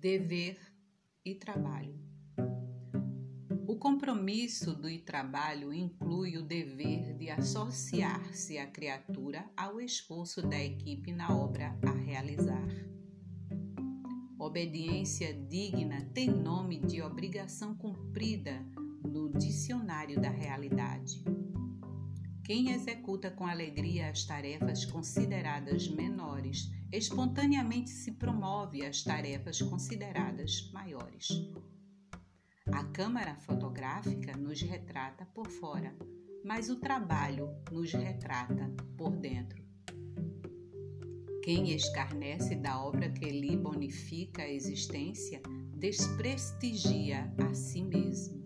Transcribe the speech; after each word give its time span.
dever 0.00 0.56
e 1.24 1.34
trabalho. 1.34 1.98
O 3.66 3.76
compromisso 3.76 4.72
do 4.74 4.88
trabalho 5.00 5.72
inclui 5.72 6.38
o 6.38 6.42
dever 6.42 7.14
de 7.14 7.28
associar-se 7.28 8.58
a 8.58 8.66
criatura 8.66 9.44
ao 9.56 9.80
esforço 9.80 10.40
da 10.40 10.58
equipe 10.58 11.12
na 11.12 11.36
obra 11.36 11.76
a 11.84 11.90
realizar. 11.90 12.68
Obediência 14.38 15.34
digna 15.34 16.08
tem 16.14 16.30
nome 16.30 16.78
de 16.78 17.02
obrigação 17.02 17.74
cumprida 17.74 18.64
no 19.04 19.30
dicionário 19.32 20.20
da 20.20 20.30
realidade. 20.30 21.17
Quem 22.48 22.70
executa 22.70 23.30
com 23.30 23.46
alegria 23.46 24.08
as 24.08 24.24
tarefas 24.24 24.86
consideradas 24.86 25.86
menores, 25.86 26.72
espontaneamente 26.90 27.90
se 27.90 28.12
promove 28.12 28.86
às 28.86 29.02
tarefas 29.02 29.60
consideradas 29.60 30.70
maiores. 30.72 31.28
A 32.72 32.84
câmara 32.84 33.36
fotográfica 33.36 34.34
nos 34.34 34.62
retrata 34.62 35.26
por 35.26 35.50
fora, 35.50 35.94
mas 36.42 36.70
o 36.70 36.76
trabalho 36.76 37.50
nos 37.70 37.92
retrata 37.92 38.74
por 38.96 39.14
dentro. 39.14 39.62
Quem 41.44 41.74
escarnece 41.74 42.54
da 42.54 42.82
obra 42.82 43.10
que 43.10 43.26
lhe 43.26 43.58
bonifica 43.58 44.44
a 44.44 44.50
existência 44.50 45.42
desprestigia 45.76 47.30
a 47.46 47.52
si 47.52 47.82
mesmo. 47.82 48.37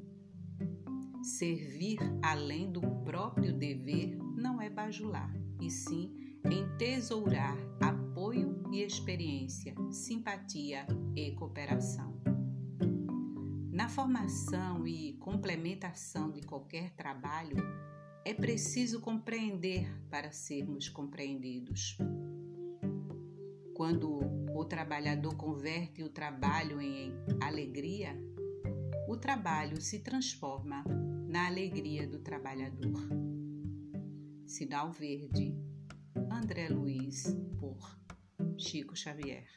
Servir 1.22 1.98
além 2.20 2.72
do 2.72 2.80
próprio 3.04 3.52
dever 3.52 4.18
não 4.36 4.60
é 4.60 4.68
bajular, 4.68 5.32
e 5.60 5.70
sim 5.70 6.38
entesourar 6.50 7.56
apoio 7.80 8.60
e 8.72 8.82
experiência, 8.82 9.72
simpatia 9.92 10.84
e 11.14 11.30
cooperação. 11.30 12.20
Na 13.70 13.88
formação 13.88 14.84
e 14.84 15.12
complementação 15.14 16.30
de 16.32 16.42
qualquer 16.42 16.90
trabalho, 16.90 17.56
é 18.24 18.34
preciso 18.34 19.00
compreender 19.00 19.88
para 20.10 20.32
sermos 20.32 20.88
compreendidos. 20.88 21.96
Quando 23.74 24.18
o 24.54 24.64
trabalhador 24.64 25.36
converte 25.36 26.02
o 26.02 26.08
trabalho 26.08 26.80
em 26.80 27.14
alegria, 27.40 28.16
o 29.08 29.16
trabalho 29.16 29.80
se 29.80 30.00
transforma 30.00 30.84
na 31.32 31.46
alegria 31.46 32.06
do 32.06 32.18
trabalhador. 32.18 33.08
Sinal 34.46 34.92
Verde, 34.92 35.56
André 36.30 36.68
Luiz, 36.68 37.34
por 37.58 37.78
Chico 38.58 38.94
Xavier. 38.94 39.48